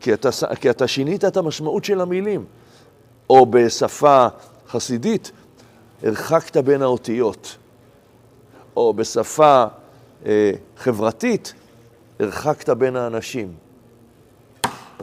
כי, 0.00 0.14
אתה, 0.14 0.28
כי 0.60 0.70
אתה 0.70 0.86
שינית 0.86 1.24
את 1.24 1.36
המשמעות 1.36 1.84
של 1.84 2.00
המילים. 2.00 2.44
או 3.30 3.46
בשפה 3.46 4.26
חסידית, 4.68 5.32
הרחקת 6.02 6.56
בין 6.56 6.82
האותיות. 6.82 7.56
או 8.76 8.94
בשפה 8.94 9.64
אה, 10.26 10.50
חברתית, 10.76 11.54
הרחקת 12.20 12.70
בין 12.70 12.96
האנשים. 12.96 13.54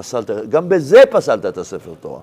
פסלת, 0.01 0.29
גם 0.49 0.69
בזה 0.69 1.01
פסלת 1.11 1.45
את 1.45 1.57
הספר 1.57 1.93
תורה. 1.99 2.19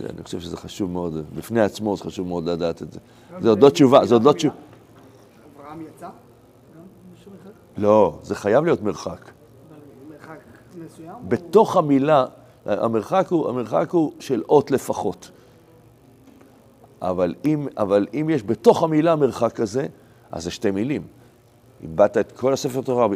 אני 0.00 0.22
חושב 0.22 0.40
שזה 0.40 0.56
חשוב 0.56 0.90
מאוד, 0.90 1.24
בפני 1.36 1.60
עצמו 1.60 1.96
זה 1.96 2.04
חשוב 2.04 2.28
מאוד 2.28 2.48
לדעת 2.48 2.82
את 2.82 2.92
זה. 2.92 3.00
זה 3.40 3.48
עוד 3.48 3.62
לא 3.62 3.68
תשובה, 3.70 4.06
זה 4.06 4.14
עוד 4.14 4.22
לא 4.22 4.32
תשובה. 4.32 4.54
אברהם 5.56 5.80
יצא? 5.80 6.08
לא, 7.76 8.18
זה 8.22 8.34
חייב 8.34 8.64
להיות 8.64 8.82
מרחק. 8.82 9.30
מרחק 10.10 10.38
מסוים? 10.84 11.14
בתוך 11.28 11.76
המילה, 11.76 12.26
המרחק 12.66 13.26
הוא, 13.28 13.48
המרחק 13.48 13.90
הוא 13.90 14.12
של 14.20 14.42
אות 14.48 14.70
לפחות. 14.70 15.30
אבל 17.02 17.34
אם, 17.44 17.68
אבל 17.76 18.06
אם 18.14 18.30
יש 18.30 18.42
בתוך 18.42 18.82
המילה 18.82 19.16
מרחק 19.16 19.52
כזה, 19.52 19.86
אז 20.32 20.44
זה 20.44 20.50
שתי 20.50 20.70
מילים. 20.70 21.02
איבדת 21.82 22.18
את 22.18 22.32
כל 22.32 22.52
הספר 22.52 22.82
תורה. 22.82 23.06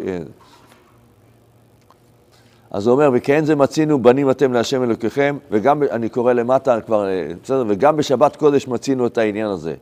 אז 2.71 2.87
הוא 2.87 2.95
אומר, 2.95 3.11
וכן 3.13 3.45
זה 3.45 3.57
מצינו 3.57 4.03
בנים 4.03 4.31
אתם 4.31 4.53
להשם 4.53 4.83
אלוקיכם, 4.83 5.37
וגם, 5.51 5.83
אני 5.91 6.09
קורא 6.09 6.33
למטה 6.33 6.81
כבר, 6.81 7.07
אה, 7.07 7.29
בסדר, 7.43 7.65
וגם 7.69 7.97
בשבת 7.97 8.37
קודש 8.37 8.69
מצינו 8.69 9.07
את 9.07 9.19
העניין 9.19 9.47
הזה, 9.47 9.75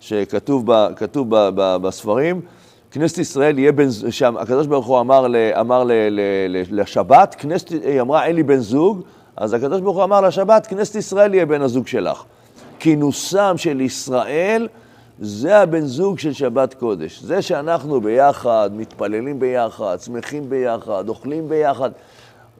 שכתוב 0.00 0.72
ב, 0.72 0.86
כתוב 0.96 1.26
ב, 1.36 1.50
ב, 1.54 1.76
בספרים, 1.76 2.40
כנסת 2.90 3.18
ישראל 3.18 3.58
יהיה 3.58 3.72
בן, 3.72 3.88
ז- 3.88 4.06
שם, 4.10 4.36
הקדוש 4.36 4.66
ברוך 4.66 4.86
הוא 4.86 5.00
אמר, 5.00 5.26
ל, 5.28 5.36
אמר 5.60 5.84
ל, 5.84 5.92
ל, 5.92 6.20
ל, 6.48 6.80
לשבת, 6.80 7.36
כנסת, 7.38 7.70
היא 7.70 8.00
אמרה 8.00 8.26
אין 8.26 8.36
לי 8.36 8.42
בן 8.42 8.58
זוג, 8.58 9.02
אז 9.36 9.52
הקדוש 9.54 9.80
ברוך 9.80 9.96
הוא 9.96 10.04
אמר 10.04 10.20
לשבת, 10.20 10.66
כנסת 10.66 10.94
ישראל 10.94 11.34
יהיה 11.34 11.46
בן 11.46 11.62
הזוג 11.62 11.86
שלך. 11.86 12.22
כינוסם 12.78 13.54
של 13.56 13.80
ישראל, 13.80 14.68
זה 15.20 15.58
הבן 15.58 15.80
זוג 15.80 16.18
של 16.18 16.32
שבת 16.32 16.74
קודש. 16.74 17.22
זה 17.22 17.42
שאנחנו 17.42 18.00
ביחד, 18.00 18.70
מתפללים 18.72 19.40
ביחד, 19.40 19.96
שמחים 20.00 20.50
ביחד, 20.50 21.08
אוכלים 21.08 21.48
ביחד, 21.48 21.90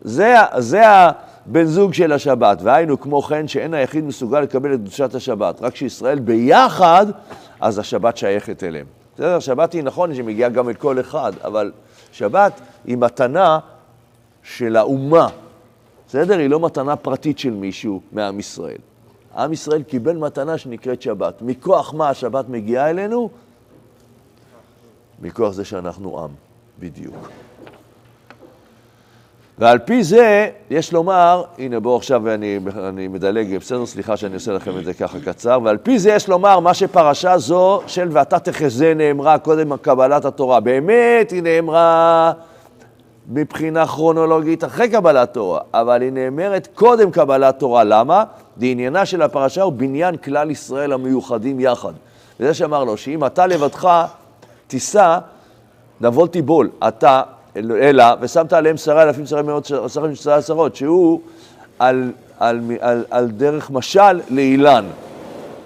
זה, 0.00 0.34
זה 0.58 0.82
הבן 0.88 1.64
זוג 1.64 1.94
של 1.94 2.12
השבת. 2.12 2.58
והיינו 2.62 3.00
כמו 3.00 3.22
כן 3.22 3.48
שאין 3.48 3.74
היחיד 3.74 4.04
מסוגל 4.04 4.40
לקבל 4.40 4.74
את 4.74 4.80
קדושת 4.80 5.14
השבת. 5.14 5.62
רק 5.62 5.72
כשישראל 5.72 6.18
ביחד, 6.18 7.06
אז 7.60 7.78
השבת 7.78 8.16
שייכת 8.16 8.64
אליהם. 8.64 8.86
בסדר? 9.14 9.38
שבת 9.38 9.72
היא 9.72 9.82
נכון 9.82 10.14
שהיא 10.14 10.24
מגיעה 10.24 10.50
גם 10.50 10.68
אל 10.68 10.74
כל 10.74 11.00
אחד, 11.00 11.32
אבל 11.44 11.72
שבת 12.12 12.60
היא 12.84 12.96
מתנה 12.96 13.58
של 14.42 14.76
האומה. 14.76 15.28
בסדר? 16.08 16.38
היא 16.38 16.50
לא 16.50 16.60
מתנה 16.60 16.96
פרטית 16.96 17.38
של 17.38 17.50
מישהו 17.50 18.00
מעם 18.12 18.40
ישראל. 18.40 18.89
עם 19.36 19.52
ישראל 19.52 19.82
קיבל 19.82 20.16
מתנה 20.16 20.58
שנקראת 20.58 21.02
שבת. 21.02 21.42
מכוח 21.42 21.94
מה 21.94 22.08
השבת 22.08 22.48
מגיעה 22.48 22.90
אלינו? 22.90 23.30
מכוח 25.22 25.52
זה 25.52 25.64
שאנחנו 25.64 26.24
עם, 26.24 26.30
בדיוק. 26.78 27.28
ועל 29.58 29.78
פי 29.78 30.04
זה, 30.04 30.50
יש 30.70 30.92
לומר, 30.92 31.42
הנה 31.58 31.80
בואו 31.80 31.96
עכשיו 31.96 32.34
אני, 32.34 32.58
אני 32.88 33.08
מדלג, 33.08 33.56
בסדר, 33.56 33.86
סליחה 33.86 34.16
שאני 34.16 34.34
עושה 34.34 34.52
לכם 34.52 34.78
את 34.78 34.84
זה 34.84 34.94
ככה 34.94 35.20
קצר, 35.20 35.58
ועל 35.64 35.76
פי 35.76 35.98
זה 35.98 36.10
יש 36.10 36.28
לומר 36.28 36.60
מה 36.60 36.74
שפרשה 36.74 37.38
זו 37.38 37.82
של 37.86 38.08
ואתה 38.12 38.38
תחזה 38.38 38.94
נאמרה 38.94 39.38
קודם 39.38 39.76
קבלת 39.76 40.24
התורה. 40.24 40.60
באמת 40.60 41.30
היא 41.30 41.42
נאמרה 41.42 42.32
מבחינה 43.28 43.86
כרונולוגית 43.86 44.64
אחרי 44.64 44.88
קבלת 44.88 45.34
תורה, 45.34 45.60
אבל 45.74 46.02
היא 46.02 46.12
נאמרת 46.12 46.68
קודם 46.74 47.10
קבלת 47.10 47.58
תורה. 47.58 47.84
למה? 47.84 48.24
לעניינה 48.60 49.06
של 49.06 49.22
הפרשה 49.22 49.62
הוא 49.62 49.72
בניין 49.72 50.16
כלל 50.16 50.50
ישראל 50.50 50.92
המיוחדים 50.92 51.60
יחד. 51.60 51.92
וזה 52.40 52.54
שאמר 52.54 52.84
לו, 52.84 52.96
שאם 52.96 53.24
אתה 53.24 53.46
לבדך 53.46 54.06
תישא, 54.66 55.18
נבול 56.00 56.28
תיבול, 56.28 56.70
אתה, 56.88 57.22
אלא, 57.56 58.04
ושמת 58.20 58.52
עליהם 58.52 58.76
שרי 58.76 59.02
אלפים, 59.02 59.26
שרי 59.26 59.42
מאות, 59.42 59.64
שרי 59.88 60.16
שרי 60.16 60.34
עשרות, 60.34 60.76
שהוא 60.76 61.20
על, 61.78 62.12
על, 62.38 62.60
על, 62.80 63.04
על 63.10 63.30
דרך 63.30 63.70
משל 63.70 64.20
לאילן. 64.30 64.84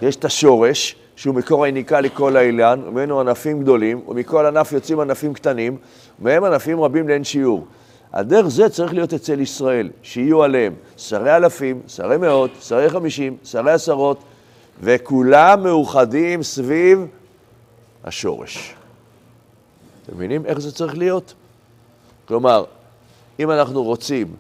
יש 0.03 0.17
את 0.17 0.25
השורש, 0.25 0.97
שהוא 1.17 1.35
מקור 1.35 1.65
היניקה 1.65 2.01
לכל 2.01 2.37
האילן, 2.37 2.81
וממנו 2.87 3.21
ענפים 3.21 3.63
גדולים, 3.63 4.01
ומכל 4.09 4.47
ענף 4.47 4.73
יוצאים 4.73 5.01
ענפים 5.01 5.35
קטנים, 5.35 5.77
ומהם 6.21 6.45
ענפים 6.45 6.81
רבים 6.81 7.09
לאין 7.09 7.25
שיעור. 7.25 7.67
על 8.13 8.25
דרך 8.25 8.47
זה 8.47 8.69
צריך 8.69 8.95
להיות 8.95 9.15
אצל 9.15 9.41
ישראל, 9.41 9.91
שיהיו 10.03 10.43
עליהם 10.43 10.75
שרי 10.97 11.37
אלפים, 11.37 11.81
שרי 11.87 12.17
מאות, 12.17 12.51
שרי 12.61 12.91
חמישים, 12.91 13.37
שרי 13.45 13.73
עשרות, 13.73 14.23
וכולם 14.81 15.63
מאוחדים 15.63 16.43
סביב 16.43 17.07
השורש. 18.05 18.75
אתם 20.03 20.17
מבינים 20.17 20.47
איך 20.47 20.59
זה 20.59 20.73
צריך 20.73 20.99
להיות? 20.99 21.35
כלומר, 22.29 22.65
אם 23.41 23.51
אנחנו 23.51 23.83
רוצים 23.83 24.35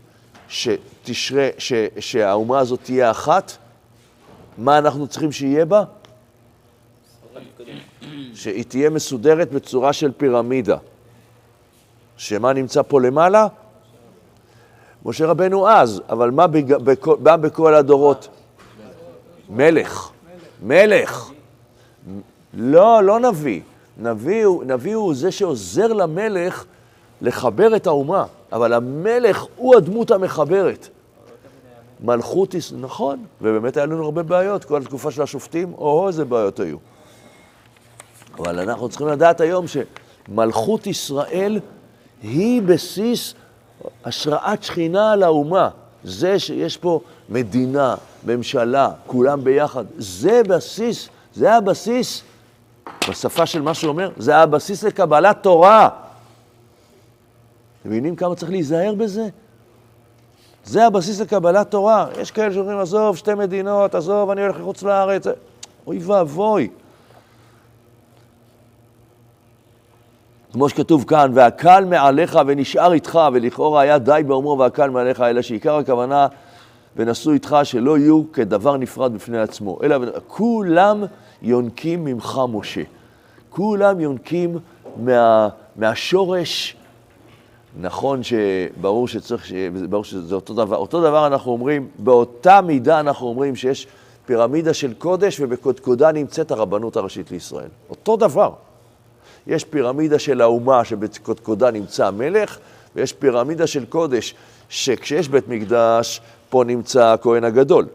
שתשרה, 0.48 1.48
ש, 1.58 1.72
שהאומה 1.98 2.58
הזאת 2.58 2.80
תהיה 2.82 3.10
אחת, 3.10 3.52
מה 4.58 4.78
אנחנו 4.78 5.06
צריכים 5.06 5.32
שיהיה 5.32 5.64
בה? 5.64 5.84
שהיא 8.34 8.64
תהיה 8.64 8.90
מסודרת 8.90 9.52
בצורה 9.52 9.92
של 9.92 10.12
פירמידה. 10.16 10.76
שמה 12.16 12.52
נמצא 12.52 12.82
פה 12.82 13.00
למעלה? 13.00 13.46
משה 15.04 15.26
רבנו 15.26 15.68
אז, 15.68 16.02
אבל 16.08 16.30
מה, 16.30 16.46
בג... 16.46 16.74
בכל, 16.74 17.16
בכל 17.22 17.74
הדורות? 17.74 18.28
מלך. 19.50 20.10
מלך. 20.62 21.30
לא, 22.54 23.02
לא 23.02 23.20
נביא. 23.20 23.60
נביא, 23.98 24.46
נביא 24.66 24.94
הוא 24.94 25.14
זה 25.14 25.32
שעוזר 25.32 25.92
למלך 25.92 26.64
לחבר 27.20 27.76
את 27.76 27.86
האומה, 27.86 28.24
אבל 28.52 28.72
המלך 28.72 29.44
הוא 29.56 29.76
הדמות 29.76 30.10
המחברת. 30.10 30.88
מלכות, 32.00 32.54
נכון, 32.80 33.24
ובאמת 33.40 33.76
היה 33.76 33.86
לנו 33.86 34.04
הרבה 34.04 34.22
בעיות, 34.22 34.64
כל 34.64 34.82
התקופה 34.82 35.10
של 35.10 35.22
השופטים, 35.22 35.72
או 35.74 36.08
איזה 36.08 36.24
בעיות 36.24 36.60
היו. 36.60 36.76
אבל 38.38 38.60
אנחנו 38.60 38.88
צריכים 38.88 39.08
לדעת 39.08 39.40
היום 39.40 39.64
שמלכות 39.66 40.86
ישראל 40.86 41.60
היא 42.22 42.62
בסיס 42.62 43.34
השראת 44.04 44.62
שכינה 44.62 45.12
על 45.12 45.22
האומה. 45.22 45.68
זה 46.04 46.38
שיש 46.38 46.76
פה 46.76 47.00
מדינה, 47.28 47.94
ממשלה, 48.26 48.90
כולם 49.06 49.44
ביחד, 49.44 49.84
זה 49.98 50.42
בסיס, 50.48 51.08
זה 51.34 51.54
הבסיס, 51.54 52.22
בשפה 53.10 53.46
של 53.46 53.62
מה 53.62 53.74
שאומר, 53.74 54.10
זה 54.16 54.36
הבסיס 54.36 54.82
לקבלת 54.82 55.42
תורה. 55.42 55.88
אתם 57.80 57.88
מבינים 57.88 58.16
כמה 58.16 58.34
צריך 58.34 58.50
להיזהר 58.50 58.94
בזה? 58.94 59.28
זה 60.64 60.86
הבסיס 60.86 61.20
לקבלת 61.20 61.70
תורה. 61.70 62.06
יש 62.20 62.30
כאלה 62.30 62.54
שאומרים, 62.54 62.78
עזוב, 62.78 63.16
שתי 63.16 63.34
מדינות, 63.34 63.94
עזוב, 63.94 64.30
אני 64.30 64.42
הולך 64.42 64.60
לחוץ 64.60 64.82
לארץ. 64.82 65.24
אוי 65.86 65.98
ואבוי. 65.98 66.68
כמו 70.54 70.68
שכתוב 70.68 71.04
כאן, 71.04 71.30
והקל 71.34 71.84
מעליך 71.84 72.38
ונשאר 72.46 72.92
איתך, 72.92 73.20
ולכאורה 73.32 73.80
היה 73.80 73.98
די 73.98 74.22
באומרו 74.26 74.58
והקל 74.58 74.90
מעליך, 74.90 75.20
אלא 75.20 75.42
שעיקר 75.42 75.76
הכוונה, 75.76 76.26
ונשאו 76.96 77.32
איתך 77.32 77.56
שלא 77.64 77.98
יהיו 77.98 78.22
כדבר 78.32 78.76
נפרד 78.76 79.14
בפני 79.14 79.38
עצמו, 79.38 79.78
אלא 79.82 79.96
כולם 80.28 81.04
יונקים 81.42 82.04
ממך 82.04 82.40
משה. 82.52 82.80
כולם 83.50 84.00
יונקים 84.00 84.58
מה, 84.96 85.48
מהשורש. 85.76 86.76
נכון 87.80 88.20
שברור 88.22 89.08
שצריך, 89.08 89.52
ברור 89.90 90.04
שזה 90.04 90.34
אותו 90.34 90.54
דבר. 90.54 90.76
אותו 90.76 91.00
דבר 91.00 91.26
אנחנו 91.26 91.52
אומרים, 91.52 91.88
באותה 91.98 92.60
מידה 92.60 93.00
אנחנו 93.00 93.26
אומרים 93.26 93.56
שיש 93.56 93.86
פירמידה 94.26 94.74
של 94.74 94.94
קודש 94.94 95.40
ובקודקודה 95.40 96.12
נמצאת 96.12 96.50
הרבנות 96.50 96.96
הראשית 96.96 97.30
לישראל. 97.30 97.68
אותו 97.90 98.16
דבר. 98.16 98.50
יש 99.46 99.64
פירמידה 99.64 100.18
של 100.18 100.40
האומה 100.40 100.84
שבקודקודה 100.84 101.70
נמצא 101.70 102.06
המלך, 102.06 102.58
ויש 102.96 103.12
פירמידה 103.12 103.66
של 103.66 103.84
קודש, 103.84 104.34
שכשיש 104.68 105.28
בית 105.28 105.48
מקדש, 105.48 106.20
פה 106.48 106.64
נמצא 106.66 107.04
הכהן 107.04 107.44
הגדול. 107.44 107.86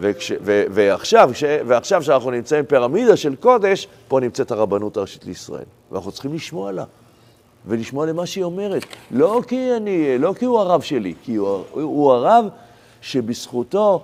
וכש, 0.00 0.32
ו, 0.42 0.64
ועכשיו, 0.70 1.30
כש, 1.32 1.44
ועכשיו 1.66 2.02
שאנחנו 2.02 2.30
נמצאים 2.30 2.64
פירמידה 2.64 3.16
של 3.16 3.36
קודש, 3.36 3.88
פה 4.08 4.20
נמצאת 4.20 4.50
הרבנות 4.50 4.96
הראשית 4.96 5.24
לישראל. 5.24 5.64
ואנחנו 5.92 6.12
צריכים 6.12 6.34
לשמוע 6.34 6.72
לה, 6.72 6.84
ולשמוע 7.66 8.06
למה 8.06 8.26
שהיא 8.26 8.44
אומרת. 8.44 8.84
לא 9.10 9.40
כי, 9.48 9.76
אני, 9.76 10.18
לא 10.18 10.34
כי 10.38 10.44
הוא 10.44 10.58
הרב 10.58 10.80
שלי, 10.80 11.14
כי 11.22 11.34
הוא, 11.34 11.64
הוא 11.72 12.12
הרב 12.12 12.44
שבזכותו 13.00 14.02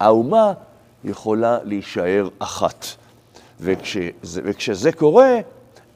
האומה 0.00 0.52
יכולה 1.04 1.58
להישאר 1.64 2.28
אחת. 2.38 2.86
וכשזה, 3.60 4.40
וכשזה 4.44 4.92
קורה, 4.92 5.38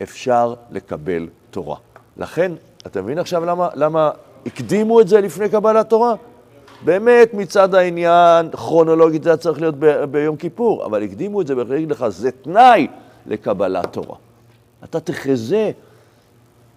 אפשר 0.02 0.54
לקבל 0.70 1.28
תורה. 1.50 1.76
לכן, 2.16 2.52
אתה 2.86 3.02
מבין 3.02 3.18
עכשיו 3.18 3.44
למה, 3.44 3.68
למה 3.74 4.10
הקדימו 4.46 5.00
את 5.00 5.08
זה 5.08 5.20
לפני 5.20 5.48
קבלת 5.48 5.88
תורה? 5.88 6.14
באמת, 6.84 7.34
מצד 7.34 7.74
העניין, 7.74 8.50
כרונולוגית 8.50 9.22
זה 9.22 9.30
היה 9.30 9.36
צריך 9.36 9.60
להיות 9.60 9.74
ב- 9.78 10.04
ביום 10.04 10.36
כיפור, 10.36 10.86
אבל 10.86 11.02
הקדימו 11.02 11.40
את 11.40 11.46
זה 11.46 11.56
ולהגיד 11.56 11.90
לך, 11.90 12.08
זה 12.08 12.30
תנאי 12.30 12.86
לקבלת 13.26 13.92
תורה. 13.92 14.16
אתה 14.84 15.00
תחזה, 15.00 15.70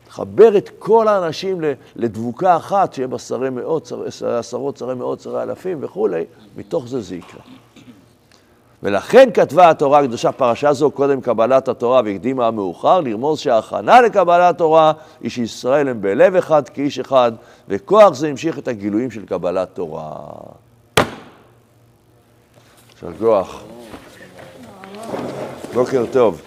תחבר 0.07 0.57
את 0.57 0.69
כל 0.79 1.07
האנשים 1.07 1.61
לדבוקה 1.95 2.57
אחת, 2.57 2.93
שיהיה 2.93 3.07
בה 3.07 3.19
שרי 3.19 3.49
מאות, 3.49 3.91
שרי 4.09 4.37
עשרות, 4.37 4.77
שרי 4.77 4.95
מאות, 4.95 5.19
שרי 5.19 5.43
אלפים 5.43 5.77
וכולי, 5.81 6.23
מתוך 6.57 6.87
זה 6.87 7.01
זה 7.01 7.15
יקרה. 7.15 7.41
ולכן 8.83 9.29
כתבה 9.33 9.69
התורה 9.69 9.99
הקדושה 9.99 10.31
פרשה 10.31 10.73
זו 10.73 10.91
קודם 10.91 11.21
קבלת 11.21 11.67
התורה 11.67 12.01
והקדימה 12.05 12.47
המאוחר, 12.47 13.01
לרמוז 13.01 13.39
שההכנה 13.39 14.01
לקבלת 14.01 14.57
תורה 14.57 14.91
היא 15.21 15.31
שישראל 15.31 15.87
הם 15.87 16.01
בלב 16.01 16.35
אחד 16.35 16.69
כאיש 16.69 16.99
אחד, 16.99 17.31
וכוח 17.67 18.13
זה 18.13 18.27
המשיך 18.27 18.59
את 18.59 18.67
הגילויים 18.67 19.11
של 19.11 19.25
קבלת 19.25 19.69
תורה. 19.73 20.15
יישר 22.93 23.17
כוח. 23.19 23.63
בוקר 25.73 26.05
טוב. 26.11 26.41